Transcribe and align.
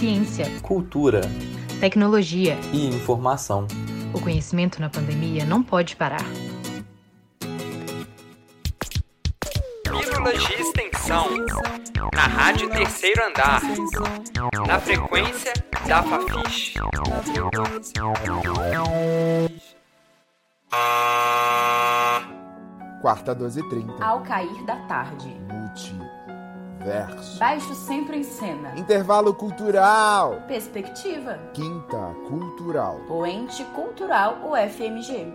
ciência, 0.00 0.46
cultura, 0.62 1.20
tecnologia 1.78 2.58
e 2.72 2.86
informação. 2.86 3.66
O 4.14 4.20
conhecimento 4.20 4.80
na 4.80 4.88
pandemia 4.88 5.44
não 5.44 5.62
pode 5.62 5.94
parar. 5.94 6.24
Pílulas 9.84 10.42
de 10.42 10.54
extensão. 10.54 11.26
Na 12.14 12.22
Rádio 12.22 12.70
Terceiro 12.70 13.22
Andar. 13.26 13.60
Na 14.66 14.80
frequência 14.80 15.52
da 15.86 16.02
Fafiche. 16.02 16.80
Quarta 23.02 23.36
12h30. 23.36 24.00
Ao 24.00 24.22
cair 24.22 24.64
da 24.64 24.76
tarde. 24.86 25.36
Multiverso. 26.80 27.38
Baixo 27.38 27.74
Centro 27.74 28.14
em 28.14 28.22
Cena. 28.22 28.78
Intervalo 28.78 29.34
cultural. 29.34 30.42
Perspectiva. 30.48 31.38
Quinta 31.52 32.14
cultural. 32.26 32.98
O 33.08 33.26
ente 33.26 33.62
cultural 33.74 34.38
UFMG. 34.50 35.26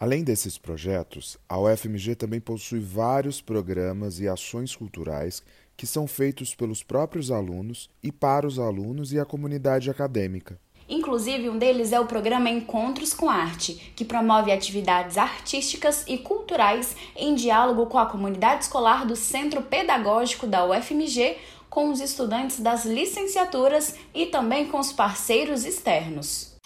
Além 0.00 0.24
desses 0.24 0.56
projetos, 0.56 1.36
a 1.48 1.58
UFMG 1.58 2.14
também 2.14 2.40
possui 2.40 2.80
vários 2.80 3.42
programas 3.42 4.20
e 4.20 4.28
ações 4.28 4.74
culturais 4.74 5.42
que 5.76 5.86
são 5.86 6.06
feitos 6.06 6.54
pelos 6.54 6.82
próprios 6.82 7.30
alunos 7.30 7.90
e 8.02 8.10
para 8.10 8.46
os 8.46 8.58
alunos 8.58 9.12
e 9.12 9.20
a 9.20 9.24
comunidade 9.24 9.90
acadêmica. 9.90 10.58
Inclusive, 10.88 11.50
um 11.50 11.58
deles 11.58 11.92
é 11.92 12.00
o 12.00 12.06
programa 12.06 12.48
Encontros 12.48 13.12
com 13.12 13.28
Arte, 13.28 13.92
que 13.94 14.06
promove 14.06 14.50
atividades 14.50 15.18
artísticas 15.18 16.02
e 16.08 16.16
culturais 16.16 16.96
em 17.14 17.34
diálogo 17.34 17.86
com 17.86 17.98
a 17.98 18.06
comunidade 18.06 18.64
escolar 18.64 19.04
do 19.04 19.14
Centro 19.14 19.60
Pedagógico 19.60 20.46
da 20.46 20.64
UFMG, 20.64 21.36
com 21.68 21.90
os 21.90 22.00
estudantes 22.00 22.58
das 22.60 22.86
licenciaturas 22.86 23.96
e 24.14 24.26
também 24.26 24.66
com 24.66 24.78
os 24.78 24.90
parceiros 24.90 25.66
externos. 25.66 26.56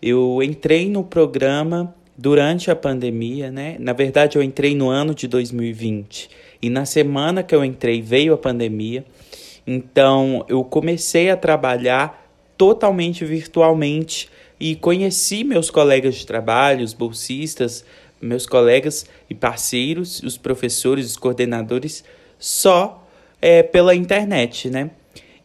eu 0.00 0.40
entrei 0.40 0.88
no 0.88 1.02
programa 1.02 1.92
durante 2.16 2.70
a 2.70 2.76
pandemia, 2.76 3.50
né? 3.50 3.76
Na 3.80 3.92
verdade, 3.92 4.38
eu 4.38 4.42
entrei 4.42 4.74
no 4.74 4.88
ano 4.88 5.14
de 5.14 5.26
2020 5.26 6.30
e 6.62 6.68
na 6.68 6.84
semana 6.84 7.42
que 7.42 7.54
eu 7.54 7.64
entrei 7.64 8.02
veio 8.02 8.34
a 8.34 8.38
pandemia. 8.38 9.04
Então 9.66 10.44
eu 10.48 10.62
comecei 10.64 11.30
a 11.30 11.36
trabalhar 11.36 12.28
totalmente 12.56 13.24
virtualmente 13.24 14.28
e 14.58 14.76
conheci 14.76 15.42
meus 15.42 15.70
colegas 15.70 16.16
de 16.16 16.26
trabalho, 16.26 16.84
os 16.84 16.92
bolsistas, 16.92 17.84
meus 18.20 18.44
colegas 18.46 19.06
e 19.28 19.34
parceiros, 19.34 20.22
os 20.22 20.36
professores, 20.36 21.06
os 21.06 21.16
coordenadores, 21.16 22.04
só 22.38 23.06
é, 23.40 23.62
pela 23.62 23.94
internet, 23.94 24.68
né? 24.68 24.90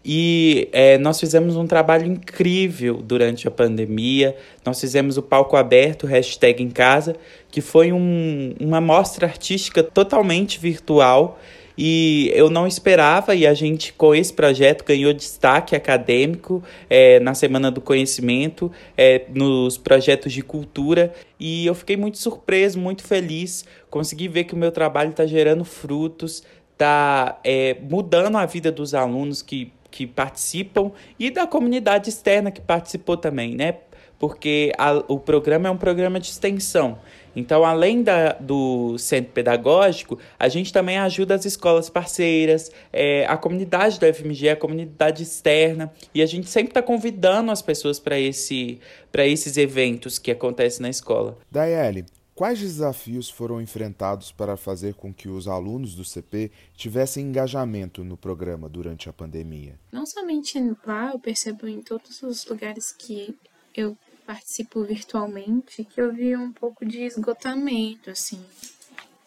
E 0.08 0.70
é, 0.72 1.00
nós 1.00 1.20
fizemos 1.20 1.56
um 1.56 1.66
trabalho 1.66 2.06
incrível 2.06 3.02
durante 3.02 3.48
a 3.48 3.52
pandemia. 3.52 4.36
Nós 4.64 4.80
fizemos 4.80 5.18
o 5.18 5.24
palco 5.24 5.56
aberto, 5.56 6.06
hashtag 6.06 6.62
em 6.62 6.70
casa, 6.70 7.16
que 7.50 7.60
foi 7.60 7.92
um, 7.92 8.54
uma 8.60 8.80
mostra 8.80 9.26
artística 9.26 9.82
totalmente 9.82 10.60
virtual. 10.60 11.40
E 11.76 12.32
eu 12.36 12.52
não 12.52 12.68
esperava, 12.68 13.36
e 13.36 13.46
a 13.48 13.54
gente, 13.54 13.92
com 13.94 14.14
esse 14.14 14.32
projeto, 14.32 14.86
ganhou 14.86 15.12
destaque 15.12 15.76
acadêmico 15.76 16.64
é, 16.88 17.20
na 17.20 17.34
Semana 17.34 17.72
do 17.72 17.82
Conhecimento, 17.82 18.72
é, 18.96 19.24
nos 19.34 19.76
projetos 19.76 20.32
de 20.32 20.44
cultura. 20.44 21.12
E 21.40 21.66
eu 21.66 21.74
fiquei 21.74 21.98
muito 21.98 22.20
surpreso, 22.20 22.80
muito 22.80 23.04
feliz. 23.04 23.66
Consegui 23.90 24.28
ver 24.28 24.44
que 24.44 24.54
o 24.54 24.58
meu 24.58 24.72
trabalho 24.72 25.10
está 25.10 25.26
gerando 25.26 25.66
frutos, 25.66 26.44
está 26.74 27.40
é, 27.44 27.76
mudando 27.82 28.38
a 28.38 28.46
vida 28.46 28.72
dos 28.72 28.94
alunos 28.94 29.42
que 29.42 29.74
que 29.96 30.06
participam 30.06 30.92
e 31.18 31.32
da 31.32 31.48
comunidade 31.48 32.10
externa 32.10 32.52
que 32.52 32.60
participou 32.60 33.16
também, 33.16 33.56
né? 33.56 33.78
Porque 34.20 34.74
a, 34.78 34.92
o 35.08 35.18
programa 35.18 35.70
é 35.70 35.72
um 35.72 35.78
programa 35.78 36.20
de 36.20 36.28
extensão. 36.28 37.00
Então, 37.34 37.64
além 37.64 38.04
da, 38.04 38.34
do 38.34 38.98
centro 38.98 39.32
pedagógico, 39.32 40.20
a 40.38 40.50
gente 40.50 40.74
também 40.74 40.98
ajuda 40.98 41.36
as 41.36 41.46
escolas 41.46 41.90
parceiras, 41.90 42.72
é, 42.92 43.26
a 43.26 43.38
comunidade 43.38 43.98
da 43.98 44.14
FMG, 44.14 44.50
a 44.50 44.56
comunidade 44.58 45.24
externa, 45.24 45.92
e 46.14 46.22
a 46.22 46.26
gente 46.26 46.50
sempre 46.50 46.72
está 46.72 46.82
convidando 46.82 47.50
as 47.50 47.62
pessoas 47.62 47.98
para 47.98 48.20
esse, 48.20 48.80
esses 49.14 49.56
eventos 49.56 50.20
que 50.20 50.30
acontecem 50.30 50.82
na 50.82 50.90
escola. 50.90 51.38
Daiele, 51.50 52.06
Quais 52.36 52.60
desafios 52.60 53.30
foram 53.30 53.62
enfrentados 53.62 54.30
para 54.30 54.58
fazer 54.58 54.94
com 54.96 55.14
que 55.14 55.30
os 55.30 55.48
alunos 55.48 55.96
do 55.96 56.04
CP 56.04 56.52
tivessem 56.76 57.28
engajamento 57.28 58.04
no 58.04 58.18
programa 58.18 58.68
durante 58.68 59.08
a 59.08 59.14
pandemia? 59.14 59.80
Não 59.90 60.06
somente 60.06 60.60
lá, 60.86 61.12
eu 61.14 61.20
percebo 61.20 61.66
em 61.66 61.82
todos 61.82 62.22
os 62.22 62.46
lugares 62.46 62.92
que 62.92 63.40
eu 63.74 63.98
participo 64.26 64.84
virtualmente 64.84 65.86
que 65.86 66.02
eu 66.02 66.14
vi 66.14 66.36
um 66.36 66.52
pouco 66.52 66.86
de 66.86 67.04
esgotamento, 67.04 68.10
assim. 68.10 68.44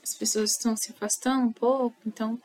As 0.03 0.15
pessoas 0.15 0.51
estão 0.51 0.77
se 0.77 0.91
afastando 0.91 1.47
um 1.47 1.53
pouco, 1.53 1.97
então 2.07 2.39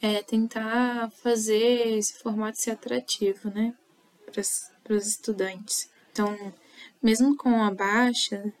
é 0.00 0.22
tentar 0.22 1.10
fazer 1.10 1.98
esse 1.98 2.14
formato 2.20 2.60
ser 2.60 2.70
atrativo, 2.70 3.50
né, 3.50 3.74
para 4.30 4.94
os 4.94 5.06
estudantes. 5.08 5.90
Então, 6.12 6.36
mesmo 7.02 7.36
com 7.36 7.64
a 7.64 7.74
baixa 7.74 8.52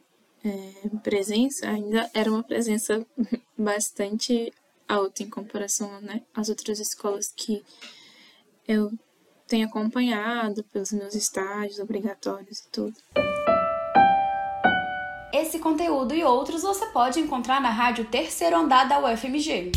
é, 0.44 0.88
presença 1.02 1.68
ainda 1.68 2.10
era 2.12 2.30
uma 2.30 2.42
presença 2.42 3.04
bastante 3.56 4.52
alta 4.88 5.22
em 5.22 5.30
comparação 5.30 6.00
né, 6.00 6.22
às 6.34 6.48
outras 6.48 6.78
escolas 6.80 7.32
que 7.34 7.64
eu 8.66 8.92
tenho 9.46 9.66
acompanhado 9.66 10.64
pelos 10.64 10.92
meus 10.92 11.14
estágios 11.14 11.78
obrigatórios 11.78 12.60
e 12.60 12.68
tudo. 12.70 12.94
Esse 15.32 15.58
conteúdo 15.58 16.14
e 16.14 16.22
outros 16.22 16.62
você 16.62 16.86
pode 16.86 17.18
encontrar 17.18 17.60
na 17.60 17.70
rádio 17.70 18.04
Terceiro 18.04 18.56
Andar 18.56 18.88
da 18.88 18.98
UFMG. 18.98 19.72